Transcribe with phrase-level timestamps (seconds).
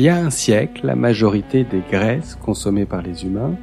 [0.00, 3.54] Il y a un siècle, la majorité des graisses consommées par les humains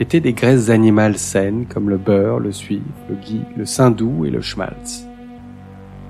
[0.00, 4.30] étaient des graisses animales saines comme le beurre, le suif, le ghee, le saindoux et
[4.30, 5.06] le schmaltz.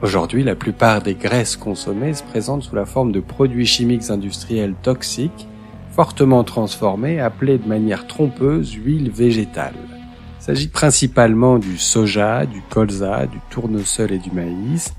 [0.00, 4.72] Aujourd'hui, la plupart des graisses consommées se présentent sous la forme de produits chimiques industriels
[4.82, 5.46] toxiques,
[5.90, 9.74] fortement transformés, appelés de manière trompeuse huile végétale.
[10.40, 14.94] Il s'agit principalement du soja, du colza, du tournesol et du maïs,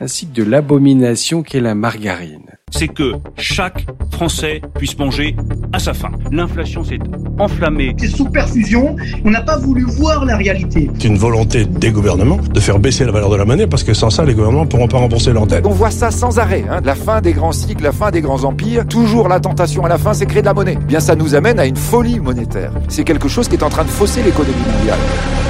[0.00, 2.46] ainsi que de l'abomination qu'est la margarine.
[2.70, 5.34] C'est que chaque Français puisse manger
[5.72, 6.10] à sa faim.
[6.30, 6.98] L'inflation s'est
[7.38, 7.94] enflammée.
[7.98, 10.90] C'est sous perfusion, on n'a pas voulu voir la réalité.
[10.98, 13.94] C'est une volonté des gouvernements de faire baisser la valeur de la monnaie parce que
[13.94, 15.66] sans ça, les gouvernements ne pourront pas rembourser leurs dettes.
[15.66, 16.80] On voit ça sans arrêt, hein.
[16.84, 18.86] la fin des grands cycles, la fin des grands empires.
[18.86, 20.78] Toujours la tentation à la fin, c'est créer de la monnaie.
[20.80, 22.72] Eh bien, ça nous amène à une folie monétaire.
[22.88, 24.98] C'est quelque chose qui est en train de fausser l'économie mondiale.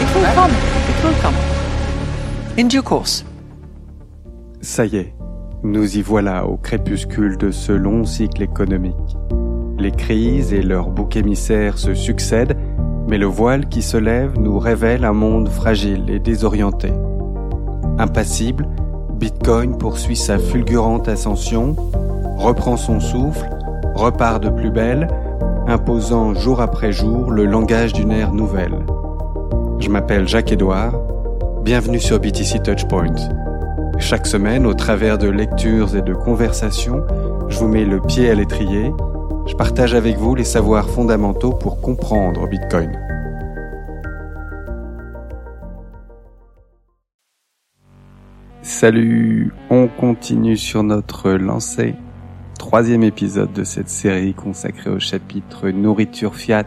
[0.01, 0.51] It will come.
[0.51, 1.34] It will come.
[2.59, 3.24] In due course.
[4.60, 5.14] Ça y est,
[5.62, 9.16] nous y voilà au crépuscule de ce long cycle économique.
[9.78, 12.56] Les crises et leurs boucs émissaires se succèdent,
[13.06, 16.92] mais le voile qui se lève nous révèle un monde fragile et désorienté.
[17.98, 18.66] Impassible,
[19.15, 21.76] Bitcoin poursuit sa fulgurante ascension,
[22.37, 23.48] reprend son souffle,
[23.95, 25.06] repart de plus belle,
[25.68, 28.74] imposant jour après jour le langage d'une ère nouvelle.
[29.78, 31.00] Je m'appelle Jacques-Édouard,
[31.62, 33.15] bienvenue sur BTC Touchpoint.
[34.01, 37.04] Chaque semaine, au travers de lectures et de conversations,
[37.49, 38.93] je vous mets le pied à l'étrier.
[39.46, 42.93] Je partage avec vous les savoirs fondamentaux pour comprendre Bitcoin.
[48.63, 51.96] Salut, on continue sur notre lancée.
[52.59, 56.66] Troisième épisode de cette série consacrée au chapitre Nourriture Fiat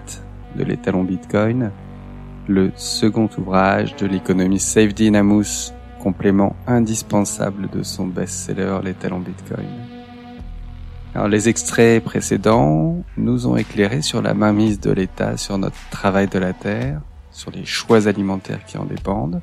[0.58, 1.72] de l'étalon Bitcoin,
[2.48, 5.72] le second ouvrage de l'économiste Safedin Amos
[6.02, 9.68] complément indispensable de son best-seller Les Bitcoin.
[11.14, 16.28] Alors, les extraits précédents nous ont éclairé sur la mainmise de l'État sur notre travail
[16.28, 19.42] de la terre, sur les choix alimentaires qui en dépendent.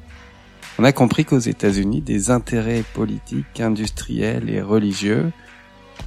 [0.79, 5.31] On a compris qu'aux États-Unis, des intérêts politiques, industriels et religieux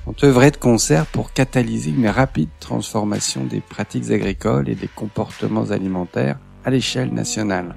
[0.08, 5.70] ont œuvré de concert pour catalyser une rapide transformation des pratiques agricoles et des comportements
[5.72, 7.76] alimentaires à l'échelle nationale.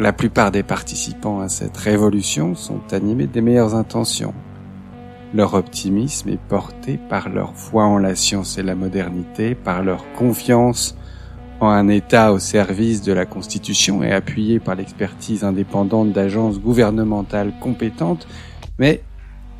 [0.00, 4.32] La plupart des participants à cette révolution sont animés des meilleures intentions.
[5.34, 10.10] Leur optimisme est porté par leur foi en la science et la modernité, par leur
[10.14, 10.96] confiance
[11.60, 17.52] en un État au service de la Constitution et appuyé par l'expertise indépendante d'agences gouvernementales
[17.60, 18.26] compétentes,
[18.78, 19.02] mais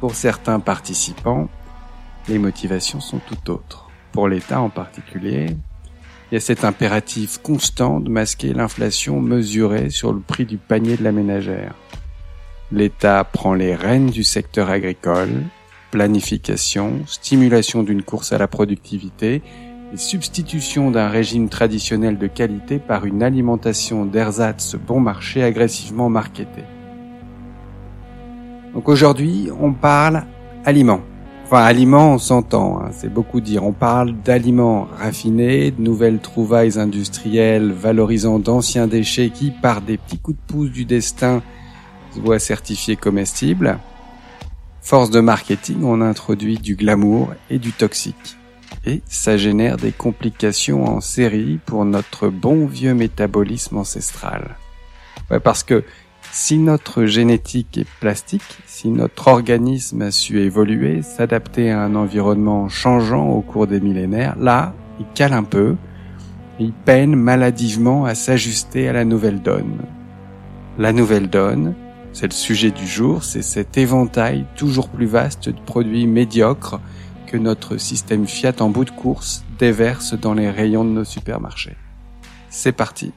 [0.00, 1.50] pour certains participants,
[2.28, 3.90] les motivations sont tout autres.
[4.10, 5.54] Pour l'État en particulier,
[6.30, 10.96] il y a cet impératif constant de masquer l'inflation mesurée sur le prix du panier
[10.96, 11.74] de la ménagère.
[12.70, 15.42] L'État prend les rênes du secteur agricole,
[15.90, 19.42] planification, stimulation d'une course à la productivité
[19.92, 26.64] et substitution d'un régime traditionnel de qualité par une alimentation d'ersatz bon marché agressivement marketée.
[28.72, 30.26] Donc aujourd'hui, on parle
[30.64, 31.02] aliments.
[31.52, 33.64] Enfin, aliments, on s'entend, hein, c'est beaucoup dire.
[33.64, 40.20] On parle d'aliments raffinés, de nouvelles trouvailles industrielles valorisant d'anciens déchets qui, par des petits
[40.20, 41.42] coups de pouce du destin,
[42.14, 43.80] se voient certifiés comestibles.
[44.80, 48.36] Force de marketing, on introduit du glamour et du toxique.
[48.86, 54.54] Et ça génère des complications en série pour notre bon vieux métabolisme ancestral.
[55.32, 55.82] Ouais, parce que
[56.32, 62.68] si notre génétique est plastique, si notre organisme a su évoluer, s'adapter à un environnement
[62.68, 65.76] changeant au cours des millénaires, là, il cale un peu,
[66.60, 69.78] il peine maladivement à s'ajuster à la nouvelle donne.
[70.78, 71.74] La nouvelle donne,
[72.12, 76.80] c'est le sujet du jour, c'est cet éventail toujours plus vaste de produits médiocres
[77.26, 81.76] que notre système Fiat en bout de course déverse dans les rayons de nos supermarchés.
[82.50, 83.12] C'est parti.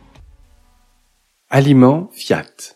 [1.50, 2.73] Aliments Fiat.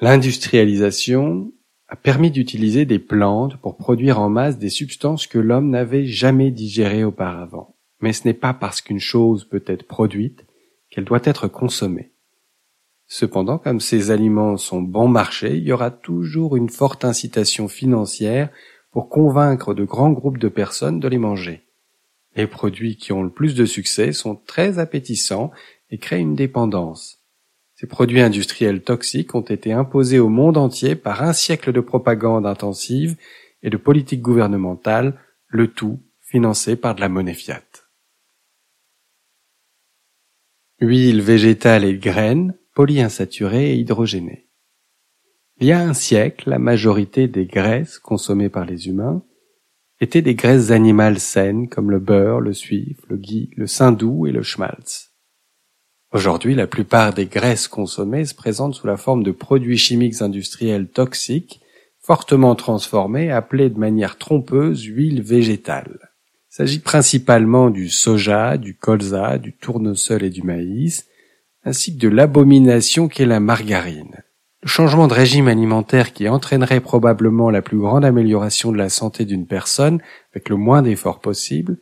[0.00, 1.52] L'industrialisation
[1.88, 6.50] a permis d'utiliser des plantes pour produire en masse des substances que l'homme n'avait jamais
[6.50, 7.76] digérées auparavant.
[8.00, 10.44] Mais ce n'est pas parce qu'une chose peut être produite
[10.90, 12.12] qu'elle doit être consommée.
[13.06, 18.50] Cependant, comme ces aliments sont bon marché, il y aura toujours une forte incitation financière
[18.90, 21.62] pour convaincre de grands groupes de personnes de les manger.
[22.34, 25.52] Les produits qui ont le plus de succès sont très appétissants
[25.90, 27.15] et créent une dépendance.
[27.78, 32.46] Ces produits industriels toxiques ont été imposés au monde entier par un siècle de propagande
[32.46, 33.16] intensive
[33.62, 37.62] et de politique gouvernementale, le tout financé par de la monnaie fiat.
[40.80, 44.48] Huile végétale et graines, polyinsaturées et hydrogénées.
[45.58, 49.22] Il y a un siècle, la majorité des graisses consommées par les humains
[50.00, 54.32] étaient des graisses animales saines comme le beurre, le suif, le ghee, le saindoux et
[54.32, 55.15] le schmaltz.
[56.12, 60.88] Aujourd'hui, la plupart des graisses consommées se présentent sous la forme de produits chimiques industriels
[60.88, 61.60] toxiques,
[62.00, 65.98] fortement transformés, appelés de manière trompeuse huile végétale.
[66.50, 71.06] Il s'agit principalement du soja, du colza, du tournesol et du maïs,
[71.64, 74.22] ainsi que de l'abomination qu'est la margarine.
[74.62, 79.24] Le changement de régime alimentaire qui entraînerait probablement la plus grande amélioration de la santé
[79.24, 80.00] d'une personne
[80.32, 81.78] avec le moins d'efforts possible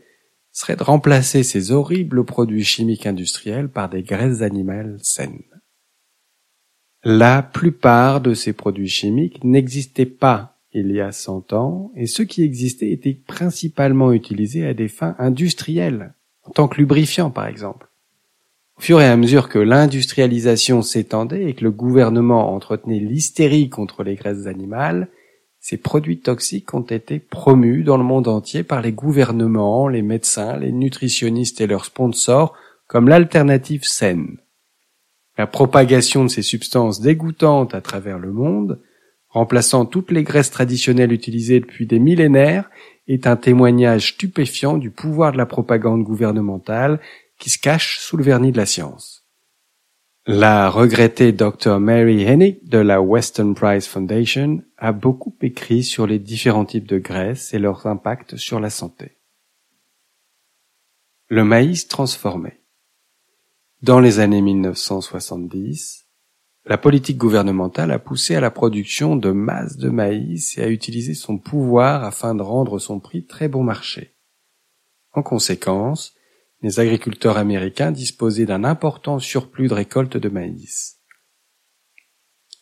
[0.55, 5.43] serait de remplacer ces horribles produits chimiques industriels par des graisses animales saines.
[7.03, 12.25] La plupart de ces produits chimiques n'existaient pas il y a 100 ans et ceux
[12.25, 16.15] qui existaient étaient principalement utilisés à des fins industrielles,
[16.45, 17.89] en tant que lubrifiants par exemple.
[18.79, 24.03] Au fur et à mesure que l'industrialisation s'étendait et que le gouvernement entretenait l'hystérie contre
[24.03, 25.09] les graisses animales,
[25.67, 30.59] ces produits toxiques ont été promus dans le monde entier par les gouvernements, les médecins,
[30.59, 32.55] les nutritionnistes et leurs sponsors
[32.87, 34.37] comme l'alternative saine.
[35.39, 38.83] La propagation de ces substances dégoûtantes à travers le monde,
[39.31, 42.69] remplaçant toutes les graisses traditionnelles utilisées depuis des millénaires,
[43.09, 47.01] est un témoignage stupéfiant du pouvoir de la propagande gouvernementale
[47.39, 49.14] qui se cache sous le vernis de la science.
[50.26, 51.79] La regrettée Dr.
[51.81, 56.97] Mary Hennig de la Western Prize Foundation a beaucoup écrit sur les différents types de
[56.97, 59.19] graisses et leurs impacts sur la santé.
[61.29, 62.55] Le maïs transformé.
[63.82, 66.06] Dans les années 1970,
[66.65, 71.12] la politique gouvernementale a poussé à la production de masse de maïs et a utilisé
[71.12, 74.17] son pouvoir afin de rendre son prix très bon marché.
[75.12, 76.15] En conséquence,
[76.65, 80.99] les agriculteurs américains disposaient d'un important surplus de récolte de maïs.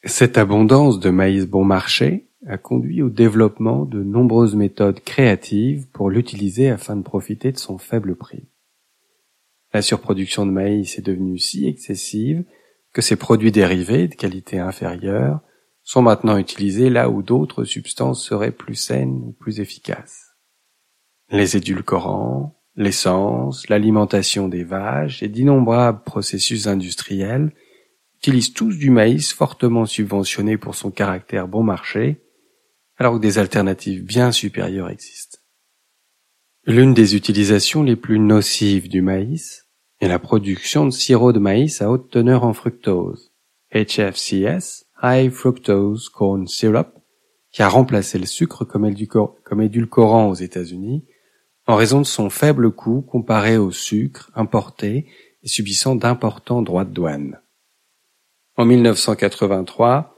[0.02, 6.10] Cette abondance de maïs bon marché a conduit au développement de nombreuses méthodes créatives pour
[6.10, 8.48] l'utiliser afin de profiter de son faible prix.
[9.72, 12.42] La surproduction de maïs est devenue si excessive
[12.92, 15.42] que ces produits dérivés de qualité inférieure
[15.84, 20.34] sont maintenant utilisés là où d'autres substances seraient plus saines ou plus efficaces.
[21.28, 27.52] Les édulcorants, L'essence, l'alimentation des vaches et d'innombrables processus industriels
[28.16, 32.22] utilisent tous du maïs fortement subventionné pour son caractère bon marché,
[32.96, 35.38] alors que des alternatives bien supérieures existent.
[36.64, 39.68] L'une des utilisations les plus nocives du maïs
[40.00, 43.32] est la production de sirop de maïs à haute teneur en fructose,
[43.74, 46.88] HFCS, High Fructose Corn Syrup,
[47.50, 51.04] qui a remplacé le sucre comme édulcorant aux États-Unis
[51.66, 55.06] en raison de son faible coût comparé au sucre importé
[55.42, 57.40] et subissant d'importants droits de douane.
[58.56, 60.16] En 1983,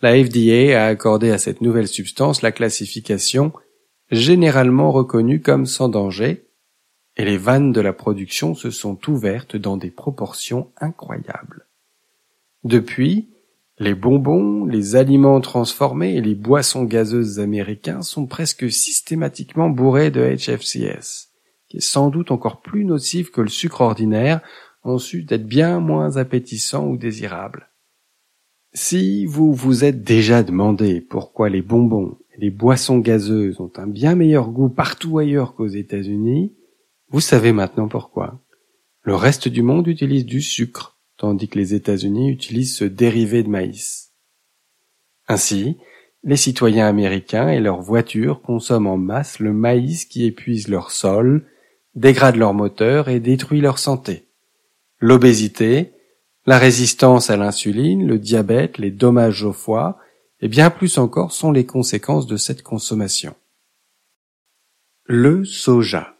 [0.00, 3.52] la FDA a accordé à cette nouvelle substance la classification
[4.10, 6.46] généralement reconnue comme sans danger,
[7.16, 11.66] et les vannes de la production se sont ouvertes dans des proportions incroyables.
[12.64, 13.33] Depuis,
[13.78, 20.22] les bonbons, les aliments transformés et les boissons gazeuses américains sont presque systématiquement bourrés de
[20.22, 21.30] HFCS,
[21.68, 24.40] qui est sans doute encore plus nocif que le sucre ordinaire,
[24.84, 27.70] en sus d'être bien moins appétissant ou désirable.
[28.74, 33.86] Si vous vous êtes déjà demandé pourquoi les bonbons et les boissons gazeuses ont un
[33.86, 36.52] bien meilleur goût partout ailleurs qu'aux États-Unis,
[37.08, 38.40] vous savez maintenant pourquoi.
[39.02, 43.48] Le reste du monde utilise du sucre tandis que les États-Unis utilisent ce dérivé de
[43.48, 44.12] maïs.
[45.28, 45.78] Ainsi,
[46.22, 51.46] les citoyens américains et leurs voitures consomment en masse le maïs qui épuise leur sol,
[51.94, 54.26] dégrade leur moteur et détruit leur santé.
[54.98, 55.92] L'obésité,
[56.46, 59.98] la résistance à l'insuline, le diabète, les dommages au foie,
[60.40, 63.34] et bien plus encore sont les conséquences de cette consommation.
[65.04, 66.16] Le soja.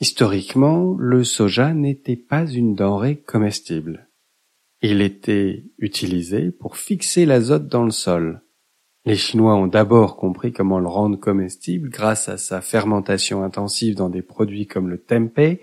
[0.00, 4.09] Historiquement, le soja n'était pas une denrée comestible.
[4.82, 8.42] Il était utilisé pour fixer l'azote dans le sol.
[9.04, 14.08] Les Chinois ont d'abord compris comment le rendre comestible grâce à sa fermentation intensive dans
[14.08, 15.60] des produits comme le tempeh,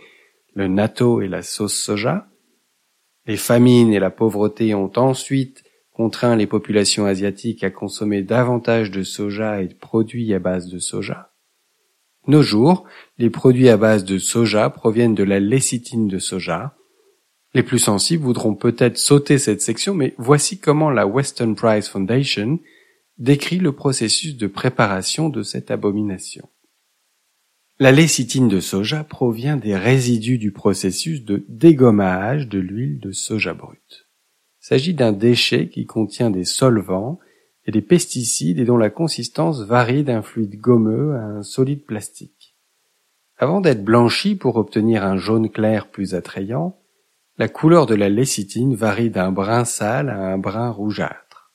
[0.54, 2.28] le natto et la sauce soja.
[3.26, 9.02] Les famines et la pauvreté ont ensuite contraint les populations asiatiques à consommer davantage de
[9.02, 11.32] soja et de produits à base de soja.
[12.28, 12.86] Nos jours,
[13.18, 16.76] les produits à base de soja proviennent de la lécithine de soja,
[17.58, 22.60] les plus sensibles voudront peut-être sauter cette section, mais voici comment la Western Prize Foundation
[23.18, 26.48] décrit le processus de préparation de cette abomination.
[27.80, 33.56] La lécithine de soja provient des résidus du processus de dégommage de l'huile de soja
[33.56, 34.08] brute.
[34.62, 37.18] Il s'agit d'un déchet qui contient des solvants
[37.66, 42.56] et des pesticides et dont la consistance varie d'un fluide gommeux à un solide plastique.
[43.38, 46.78] Avant d'être blanchi pour obtenir un jaune clair plus attrayant,
[47.38, 51.54] la couleur de la lécithine varie d'un brun sale à un brun rougeâtre.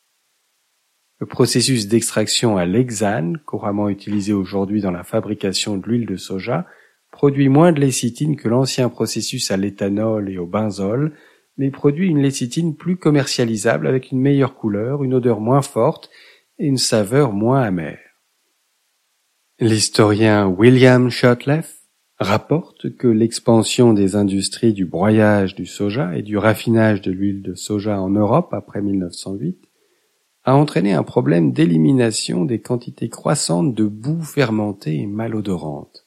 [1.19, 6.67] Le processus d'extraction à l'hexane, couramment utilisé aujourd'hui dans la fabrication de l'huile de soja,
[7.11, 11.17] produit moins de lécithine que l'ancien processus à l'éthanol et au benzol,
[11.57, 16.11] mais produit une lécithine plus commercialisable avec une meilleure couleur, une odeur moins forte
[16.59, 17.99] et une saveur moins amère.
[19.59, 21.82] L'historien William Shotleff
[22.19, 27.55] rapporte que l'expansion des industries du broyage du soja et du raffinage de l'huile de
[27.55, 29.59] soja en Europe après 1908
[30.45, 36.07] a entraîné un problème d'élimination des quantités croissantes de boue fermentée et malodorante.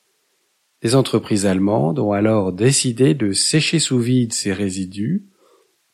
[0.82, 5.26] Les entreprises allemandes ont alors décidé de sécher sous vide ces résidus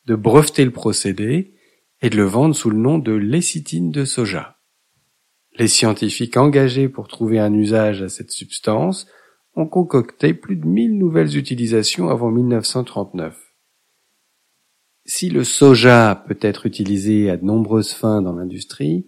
[0.06, 1.54] de breveter le procédé
[2.00, 4.58] et de le vendre sous le nom de lécithine de soja.
[5.58, 9.06] Les scientifiques engagés pour trouver un usage à cette substance
[9.54, 13.54] ont concocté plus de 1000 nouvelles utilisations avant 1939.
[15.04, 19.06] Si le soja peut être utilisé à de nombreuses fins dans l'industrie,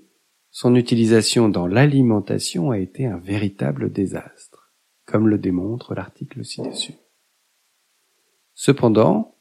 [0.50, 4.72] son utilisation dans l'alimentation a été un véritable désastre,
[5.06, 6.94] comme le démontre l'article ci-dessus.
[8.54, 9.33] Cependant,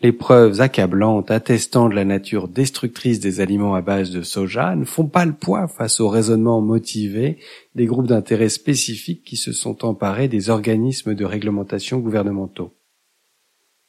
[0.00, 4.84] les preuves accablantes attestant de la nature destructrice des aliments à base de soja ne
[4.84, 7.38] font pas le poids face au raisonnement motivé
[7.74, 12.74] des groupes d'intérêt spécifiques qui se sont emparés des organismes de réglementation gouvernementaux.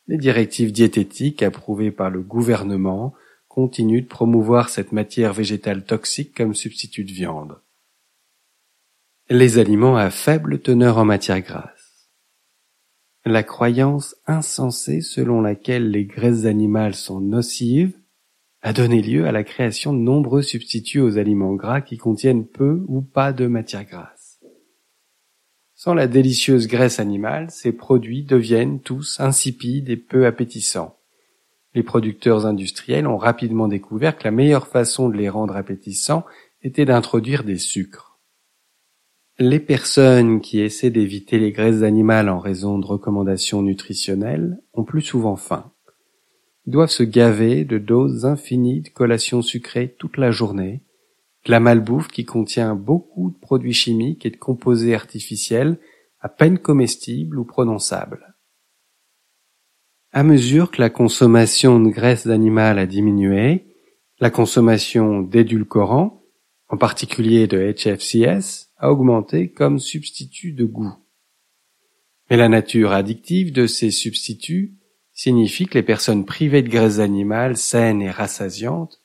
[0.07, 3.13] Les directives diététiques approuvées par le gouvernement
[3.49, 7.57] continuent de promouvoir cette matière végétale toxique comme substitut de viande.
[9.29, 11.76] Les aliments à faible teneur en matière grasse.
[13.29, 17.91] La croyance insensée selon laquelle les graisses animales sont nocives
[18.61, 22.85] a donné lieu à la création de nombreux substituts aux aliments gras qui contiennent peu
[22.87, 24.39] ou pas de matière grasse.
[25.75, 30.97] Sans la délicieuse graisse animale, ces produits deviennent tous insipides et peu appétissants.
[31.73, 36.23] Les producteurs industriels ont rapidement découvert que la meilleure façon de les rendre appétissants
[36.61, 38.06] était d'introduire des sucres.
[39.39, 45.03] Les personnes qui essaient d'éviter les graisses animales en raison de recommandations nutritionnelles ont plus
[45.03, 45.71] souvent faim.
[46.65, 50.81] Ils doivent se gaver de doses infinies de collations sucrées toute la journée,
[51.45, 55.77] de la malbouffe qui contient beaucoup de produits chimiques et de composés artificiels
[56.19, 58.35] à peine comestibles ou prononçables.
[60.13, 63.67] À mesure que la consommation de graisses animales a diminué,
[64.19, 66.16] la consommation d'édulcorants,
[66.69, 70.93] en particulier de HFCS, a augmenté comme substitut de goût.
[72.29, 74.75] Mais la nature addictive de ces substituts
[75.13, 79.01] signifie que les personnes privées de graisses animales saines et rassasiantes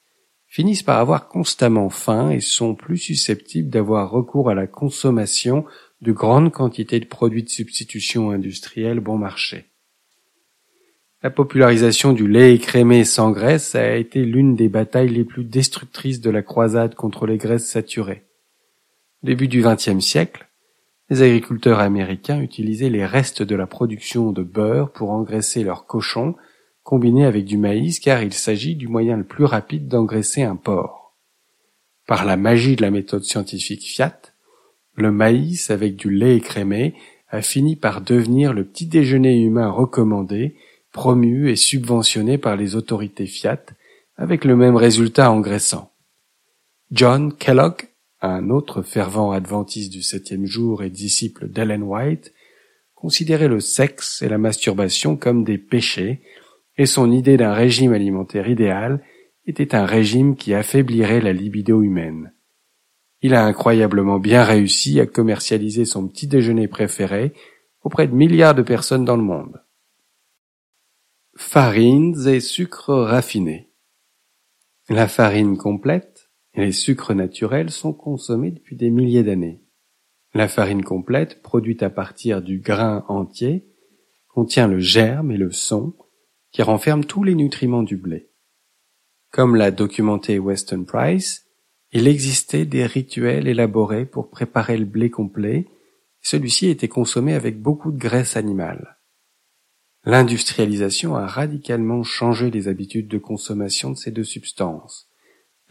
[0.47, 5.64] finissent par avoir constamment faim et sont plus susceptibles d'avoir recours à la consommation
[6.02, 9.72] de grandes quantités de produits de substitution industriels bon marché.
[11.23, 16.21] La popularisation du lait écrémé sans graisse a été l'une des batailles les plus destructrices
[16.21, 18.25] de la croisade contre les graisses saturées
[19.23, 20.49] début du XXe siècle,
[21.11, 26.35] les agriculteurs américains utilisaient les restes de la production de beurre pour engraisser leurs cochons,
[26.83, 31.14] combinés avec du maïs car il s'agit du moyen le plus rapide d'engraisser un porc.
[32.07, 34.21] Par la magie de la méthode scientifique Fiat,
[34.95, 36.95] le maïs avec du lait écrémé
[37.29, 40.57] a fini par devenir le petit déjeuner humain recommandé,
[40.92, 43.64] promu et subventionné par les autorités Fiat,
[44.16, 45.90] avec le même résultat engraissant.
[46.90, 47.88] John Kellogg
[48.22, 52.32] un autre fervent adventiste du septième jour et disciple d'Ellen White,
[52.94, 56.20] considérait le sexe et la masturbation comme des péchés,
[56.78, 59.02] et son idée d'un régime alimentaire idéal
[59.44, 62.32] était un régime qui affaiblirait la libido humaine.
[63.22, 67.32] Il a incroyablement bien réussi à commercialiser son petit déjeuner préféré
[67.82, 69.61] auprès de milliards de personnes dans le monde.
[71.37, 73.73] Farines et sucres raffinés.
[74.89, 79.62] La farine complète les sucres naturels sont consommés depuis des milliers d'années.
[80.35, 83.67] La farine complète, produite à partir du grain entier,
[84.29, 85.95] contient le germe et le son
[86.51, 88.31] qui renferment tous les nutriments du blé.
[89.31, 91.47] Comme l'a documenté Weston Price,
[91.93, 95.67] il existait des rituels élaborés pour préparer le blé complet,
[96.21, 98.99] celui-ci était consommé avec beaucoup de graisse animale.
[100.04, 105.09] L'industrialisation a radicalement changé les habitudes de consommation de ces deux substances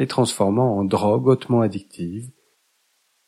[0.01, 2.31] les transformant en drogue hautement addictive.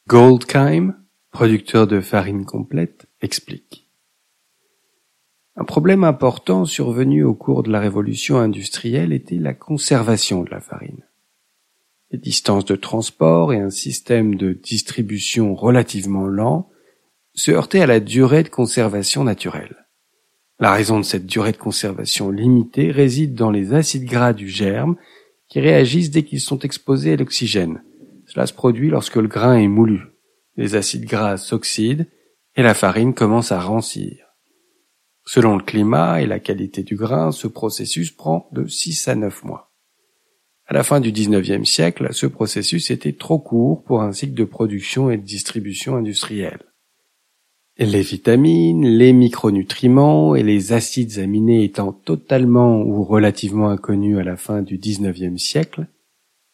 [0.08, 0.96] Goldkheim,
[1.30, 3.88] producteur de farine complète, explique.
[5.56, 10.62] Un problème important survenu au cours de la révolution industrielle était la conservation de la
[10.62, 11.06] farine.
[12.10, 16.72] les distances de transport et un système de distribution relativement lent
[17.36, 19.83] se heurtaient à la durée de conservation naturelle.
[20.60, 24.96] La raison de cette durée de conservation limitée réside dans les acides gras du germe
[25.50, 27.84] qui réagissent dès qu'ils sont exposés à l'oxygène.
[28.28, 30.02] Cela se produit lorsque le grain est moulu.
[30.56, 32.08] Les acides gras s'oxydent
[32.56, 34.28] et la farine commence à rancir.
[35.26, 39.44] Selon le climat et la qualité du grain, ce processus prend de 6 à 9
[39.44, 39.72] mois.
[40.66, 44.44] À la fin du XIXe siècle, ce processus était trop court pour un cycle de
[44.44, 46.73] production et de distribution industrielle.
[47.78, 54.38] Les vitamines, les micronutriments et les acides aminés étant totalement ou relativement inconnus à la
[54.38, 55.88] fin du XIXe siècle,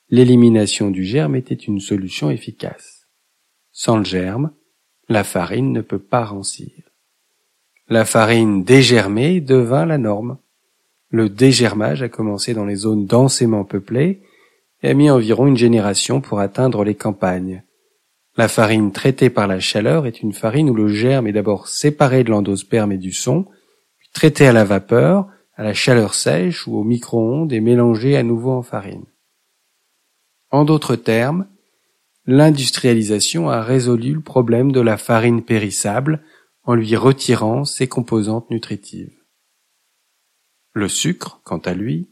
[0.10, 3.10] l'élimination du germe était une solution efficace.
[3.74, 4.52] Sans le germe,
[5.10, 6.72] la farine ne peut pas rancir.
[7.90, 10.38] La farine dégermée devint la norme.
[11.10, 14.22] Le dégermage a commencé dans les zones densément peuplées
[14.84, 17.64] et a mis environ une génération pour atteindre les campagnes.
[18.38, 22.24] La farine traitée par la chaleur est une farine où le germe est d'abord séparé
[22.24, 23.46] de l'endosperme et du son,
[23.98, 28.24] puis traité à la vapeur, à la chaleur sèche ou au micro-ondes et mélangé à
[28.24, 29.06] nouveau en farine.
[30.52, 31.48] En d'autres termes,
[32.26, 36.24] l'industrialisation a résolu le problème de la farine périssable
[36.64, 39.18] en lui retirant ses composantes nutritives.
[40.74, 42.10] Le sucre, quant à lui,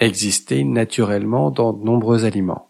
[0.00, 2.67] existait naturellement dans de nombreux aliments.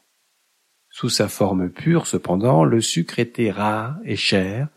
[0.90, 4.68] Sous sa forme pure, cependant, le sucre était rare et cher,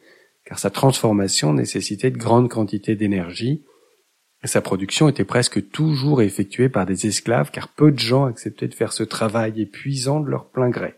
[0.45, 3.65] car sa transformation nécessitait de grandes quantités d'énergie,
[4.43, 8.67] et sa production était presque toujours effectuée par des esclaves, car peu de gens acceptaient
[8.67, 10.95] de faire ce travail épuisant de leur plein gré.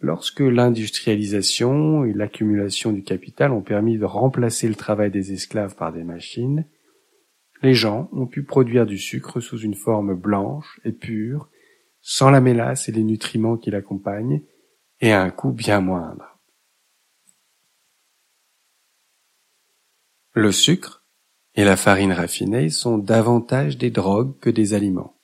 [0.00, 5.92] Lorsque l'industrialisation et l'accumulation du capital ont permis de remplacer le travail des esclaves par
[5.92, 6.64] des machines,
[7.62, 11.50] les gens ont pu produire du sucre sous une forme blanche et pure,
[12.00, 14.42] sans la mélasse et les nutriments qui l'accompagnent,
[15.00, 16.38] et à un coût bien moindre.
[20.32, 21.04] Le sucre
[21.54, 25.20] et la farine raffinée sont davantage des drogues que des aliments.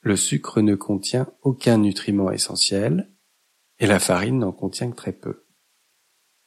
[0.00, 3.10] Le sucre ne contient aucun nutriment essentiel,
[3.78, 5.44] et la farine n'en contient que très peu.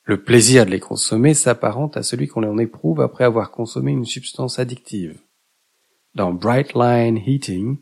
[0.04, 4.06] Le plaisir de les consommer s'apparente à celui qu'on en éprouve après avoir consommé une
[4.06, 5.20] substance addictive.
[6.14, 7.80] Dans Bright Line Heating,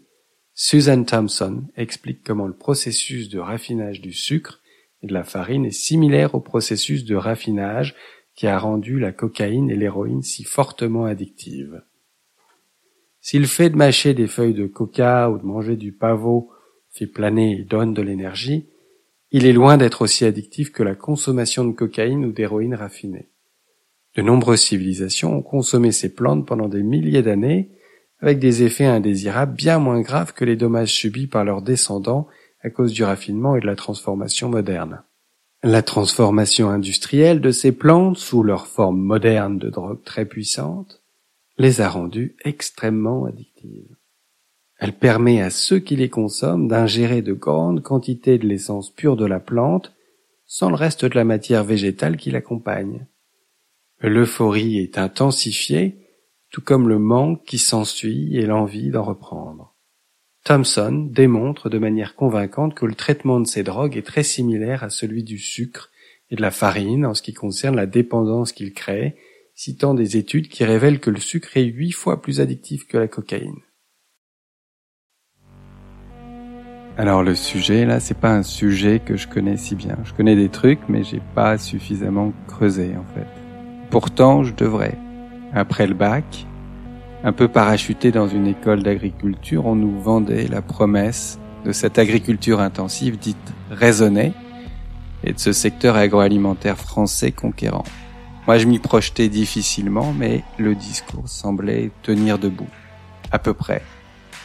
[0.56, 4.62] Susan Thompson explique comment le processus de raffinage du sucre
[5.02, 7.96] et de la farine est similaire au processus de raffinage
[8.36, 11.82] qui a rendu la cocaïne et l'héroïne si fortement addictives.
[13.20, 16.52] Si le fait de mâcher des feuilles de coca ou de manger du pavot
[16.92, 18.68] fait planer et donne de l'énergie,
[19.32, 23.30] il est loin d'être aussi addictif que la consommation de cocaïne ou d'héroïne raffinée.
[24.16, 27.72] De nombreuses civilisations ont consommé ces plantes pendant des milliers d'années,
[28.24, 32.26] avec des effets indésirables bien moins graves que les dommages subis par leurs descendants
[32.62, 35.04] à cause du raffinement et de la transformation moderne.
[35.62, 41.04] La transformation industrielle de ces plantes, sous leur forme moderne de drogue très puissante,
[41.58, 43.94] les a rendues extrêmement addictives.
[44.80, 49.26] Elle permet à ceux qui les consomment d'ingérer de grandes quantités de l'essence pure de
[49.26, 49.94] la plante
[50.46, 53.06] sans le reste de la matière végétale qui l'accompagne.
[54.00, 56.03] L'euphorie est intensifiée,
[56.54, 59.76] tout comme le manque qui s'ensuit et l'envie d'en reprendre.
[60.46, 64.92] Thomson démontre de manière convaincante que le traitement de ces drogues est très similaire à
[64.92, 65.90] celui du sucre
[66.30, 69.16] et de la farine en ce qui concerne la dépendance qu'il crée,
[69.56, 73.08] citant des études qui révèlent que le sucre est huit fois plus addictif que la
[73.08, 73.62] cocaïne.
[76.98, 79.98] Alors le sujet là, c'est pas un sujet que je connais si bien.
[80.04, 83.28] Je connais des trucs, mais j'ai pas suffisamment creusé en fait.
[83.90, 85.00] Pourtant, je devrais.
[85.56, 86.48] Après le bac,
[87.24, 92.60] un peu parachuté dans une école d'agriculture, on nous vendait la promesse de cette agriculture
[92.60, 94.34] intensive dite raisonnée
[95.24, 97.84] et de ce secteur agroalimentaire français conquérant.
[98.48, 102.68] Moi, je m'y projetais difficilement, mais le discours semblait tenir debout.
[103.32, 103.84] À peu près.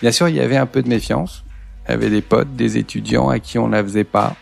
[0.02, 1.44] Bien sûr, il y avait un peu de méfiance,
[1.86, 4.36] avait des potes, des étudiants à qui on la faisait pas,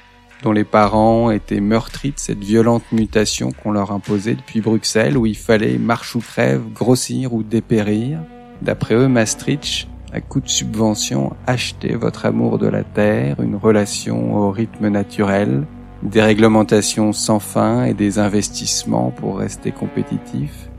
[0.46, 5.26] dont les parents étaient meurtris de cette violente mutation qu'on leur imposait depuis Bruxelles où
[5.26, 8.20] il fallait marche ou crève, grossir ou dépérir.
[8.62, 14.36] D'après eux, Maastricht, à coup de subvention, achetait votre amour de la terre, une relation
[14.36, 15.64] au rythme naturel,
[16.04, 20.70] des réglementations sans fin et des investissements pour rester compétitifs.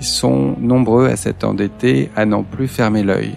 [0.00, 3.34] Ils sont nombreux à s'être endettés, à n'en plus fermer l'œil.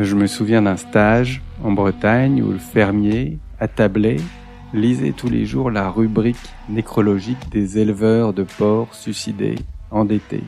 [0.00, 4.16] Je me souviens d'un stage en Bretagne où le fermier, attablé,
[4.74, 6.36] lisait tous les jours la rubrique
[6.68, 9.56] nécrologique des éleveurs de porcs suicidés,
[9.90, 10.42] endettés.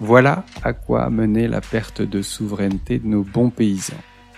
[0.00, 3.94] Voilà à quoi menait la perte de souveraineté de nos bons paysans.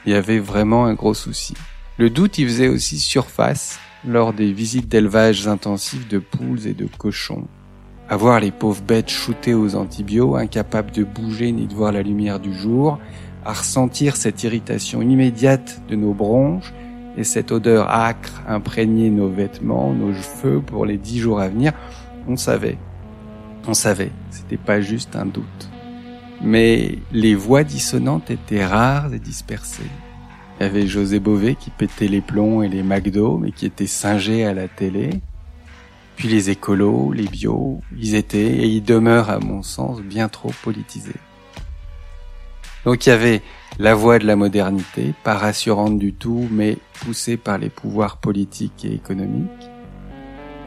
[0.06, 1.54] Il y avait vraiment un gros souci.
[1.98, 3.78] Le doute y faisait aussi surface
[4.09, 7.46] lors des visites d'élevage intensifs de poules et de cochons.
[8.09, 12.02] À voir les pauvres bêtes shootées aux antibiotiques, incapables de bouger ni de voir la
[12.02, 12.98] lumière du jour,
[13.44, 16.72] à ressentir cette irritation immédiate de nos bronches
[17.16, 21.73] et cette odeur âcre imprégner nos vêtements, nos cheveux pour les dix jours à venir,
[22.29, 22.79] on savait.
[23.66, 25.70] On savait, c'était pas juste un doute.
[26.42, 29.83] Mais les voix dissonantes étaient rares et dispersées.
[30.59, 33.87] Il y avait José Bové qui pétait les plombs et les McDo, mais qui était
[33.87, 35.11] singé à la télé.
[36.16, 40.53] Puis les écolos, les bios, ils étaient et ils demeurent, à mon sens, bien trop
[40.62, 41.16] politisés.
[42.85, 43.42] Donc il y avait
[43.78, 48.85] la voix de la modernité, pas rassurante du tout, mais poussée par les pouvoirs politiques
[48.85, 49.70] et économiques.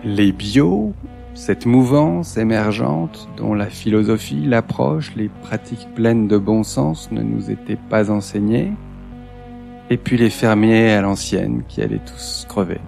[0.04, 0.94] Les bios,
[1.34, 7.52] cette mouvance émergente dont la philosophie, l'approche, les pratiques pleines de bon sens ne nous
[7.52, 8.72] étaient pas enseignées.
[9.90, 12.80] Et puis les fermiers à l'ancienne qui allaient tous crever.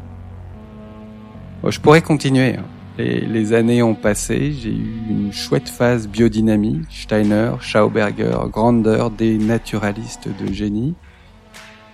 [1.67, 2.55] je pourrais continuer.
[2.57, 2.65] Hein.
[2.97, 9.37] Les, les, années ont passé, j'ai eu une chouette phase biodynamique, Steiner, Schauberger, Grander, des
[9.37, 10.95] naturalistes de génie.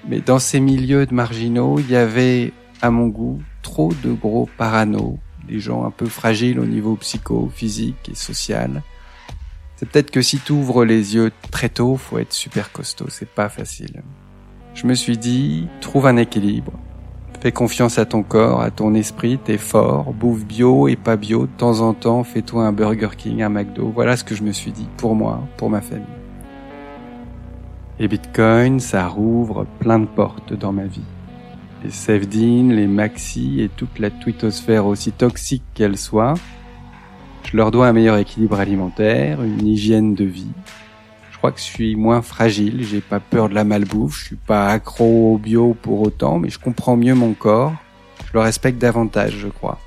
[0.08, 4.48] Mais dans ces milieux de marginaux, il y avait, à mon goût, trop de gros
[4.58, 8.84] parano, des gens un peu fragiles au niveau psycho, physique et social.
[9.76, 13.30] C'est peut-être que si tu ouvres les yeux très tôt, faut être super costaud, c'est
[13.30, 14.04] pas facile.
[14.76, 16.74] Je me suis dit, trouve un équilibre,
[17.42, 21.48] Fais confiance à ton corps, à ton esprit, t'es fort, bouffe bio et pas bio,
[21.48, 23.92] de temps en temps, fais-toi un Burger King, un McDo.
[23.96, 26.06] Voilà ce que je me suis dit, pour moi, pour ma famille.
[27.98, 31.02] Et Bitcoin, ça rouvre plein de portes dans ma vie.
[31.84, 36.36] Les Sevdin, les Maxi et toute la twittosphère aussi toxique qu'elle soit,
[37.44, 40.52] je leur dois un meilleur équilibre alimentaire, une hygiène de vie,
[41.42, 44.68] crois que je suis moins fragile, j'ai pas peur de la malbouffe, je suis pas
[44.68, 47.74] accro au bio pour autant, mais je comprends mieux mon corps,
[48.28, 49.80] je le respecte davantage, je crois.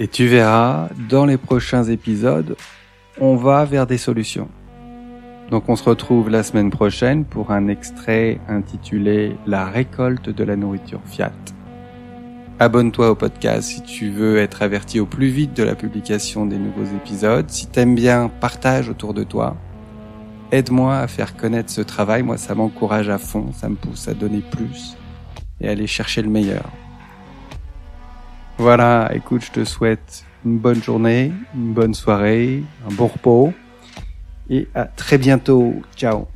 [0.00, 2.56] Et tu verras, dans les prochains épisodes,
[3.20, 4.48] on va vers des solutions.
[5.48, 10.56] Donc on se retrouve la semaine prochaine pour un extrait intitulé La récolte de la
[10.56, 11.30] nourriture Fiat.
[12.58, 16.58] Abonne-toi au podcast si tu veux être averti au plus vite de la publication des
[16.58, 17.48] nouveaux épisodes.
[17.48, 19.56] Si t'aimes bien, partage autour de toi
[20.52, 22.22] aide-moi à faire connaître ce travail.
[22.22, 24.96] Moi, ça m'encourage à fond, ça me pousse à donner plus
[25.60, 26.70] et à aller chercher le meilleur.
[28.58, 33.52] Voilà, écoute, je te souhaite une bonne journée, une bonne soirée, un bon repos
[34.50, 35.74] et à très bientôt.
[35.96, 36.31] Ciao